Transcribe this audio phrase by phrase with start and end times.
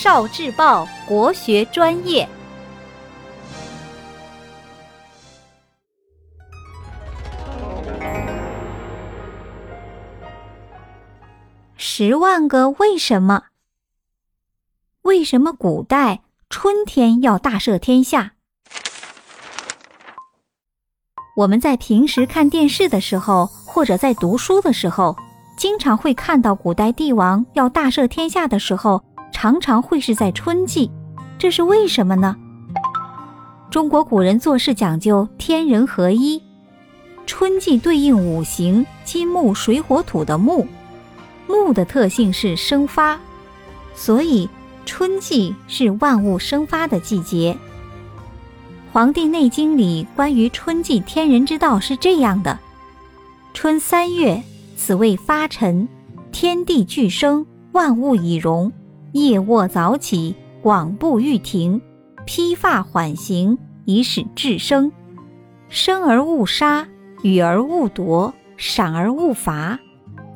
[0.00, 2.28] 少智报国学专业。
[11.76, 13.46] 十万个为什么？
[15.02, 18.34] 为什么古代春天要大赦天下？
[21.38, 25.16] 我们在平时看电视的时候，或者在读书的时候，
[25.56, 29.02] 经常会看到古代帝王要大赦天下的时候，
[29.40, 30.90] 常常会是在春季。
[31.38, 32.34] 这是为什么呢？
[33.70, 36.42] 中国古人做事讲究天人合一，
[37.24, 40.66] 春季对应五行金木水火土的木，
[41.46, 43.16] 木的特性是生发，
[43.94, 44.50] 所以
[44.84, 47.56] 春季是万物生发的季节。
[48.92, 52.58] 《黄帝内经》里关于春季天人之道是这样的：
[53.54, 54.42] 春三月，
[54.76, 55.88] 此谓发陈，
[56.32, 58.72] 天地俱生，万物以荣。
[59.12, 61.80] 夜卧早起，广步欲庭，
[62.26, 64.90] 披发缓行，以使至生。
[65.68, 66.86] 生而勿杀，
[67.22, 69.78] 予而勿夺，赏而勿罚，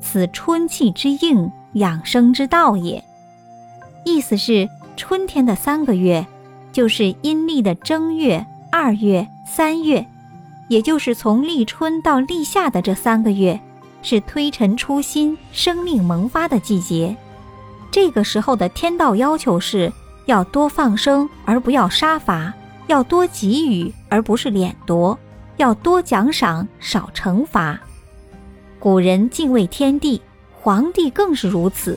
[0.00, 3.02] 此春气之应，养生之道也。
[4.04, 6.26] 意思是，春天的三个月。
[6.72, 10.06] 就是阴历的正月、二月、三月，
[10.70, 13.60] 也就是从立春到立夏的这三个月，
[14.00, 17.14] 是推陈出新、生命萌发的季节。
[17.92, 19.92] 这个时候的天道要求是
[20.24, 22.52] 要多放生而不要杀伐，
[22.88, 25.16] 要多给予而不是掠夺，
[25.58, 27.78] 要多奖赏少惩罚。
[28.80, 30.20] 古人敬畏天地，
[30.58, 31.96] 皇帝更是如此。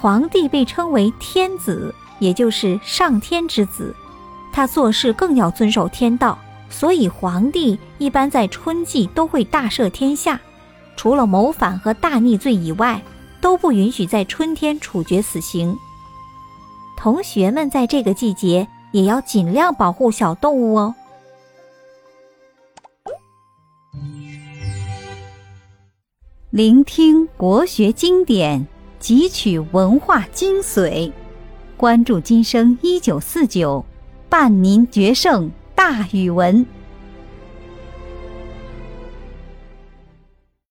[0.00, 1.92] 皇帝被称为天子。
[2.18, 3.94] 也就是上天之子，
[4.50, 6.38] 他做事更要遵守天道，
[6.70, 10.40] 所以皇帝一般在春季都会大赦天下，
[10.96, 13.02] 除了谋反和大逆罪以外，
[13.46, 15.78] 都不允许在春天处决死刑。
[16.96, 20.92] 同学们在这个季节也要尽量保护小动物哦。
[26.50, 28.66] 聆听国学经典，
[29.00, 31.12] 汲取文化精髓。
[31.76, 33.84] 关注今生一九四九，
[34.28, 36.66] 伴您决胜大语文。